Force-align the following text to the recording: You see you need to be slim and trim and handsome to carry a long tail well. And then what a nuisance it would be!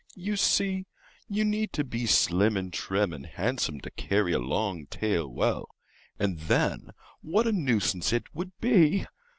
You 0.15 0.35
see 0.35 0.87
you 1.29 1.45
need 1.45 1.73
to 1.73 1.83
be 1.83 2.07
slim 2.07 2.57
and 2.57 2.73
trim 2.73 3.13
and 3.13 3.23
handsome 3.23 3.79
to 3.81 3.91
carry 3.91 4.33
a 4.33 4.39
long 4.39 4.87
tail 4.87 5.27
well. 5.31 5.67
And 6.17 6.39
then 6.39 6.89
what 7.21 7.45
a 7.45 7.51
nuisance 7.51 8.11
it 8.11 8.23
would 8.33 8.59
be! 8.59 9.05